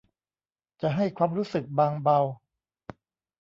[0.81, 2.19] จะให้ความรู้สึกบางเบา